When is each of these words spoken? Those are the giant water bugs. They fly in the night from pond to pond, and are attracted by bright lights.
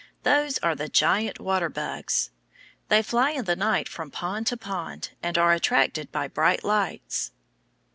Those 0.23 0.57
are 0.57 0.73
the 0.73 0.89
giant 0.89 1.39
water 1.39 1.69
bugs. 1.69 2.31
They 2.87 3.03
fly 3.03 3.33
in 3.33 3.45
the 3.45 3.55
night 3.55 3.87
from 3.87 4.09
pond 4.09 4.47
to 4.47 4.57
pond, 4.57 5.11
and 5.21 5.37
are 5.37 5.53
attracted 5.53 6.11
by 6.11 6.27
bright 6.27 6.63
lights. 6.63 7.33